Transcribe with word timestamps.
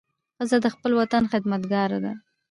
ښځه 0.37 0.57
د 0.63 0.67
خپل 0.75 0.91
وطن 1.01 1.23
خدمتګاره 1.31 1.97
ده. 2.03 2.13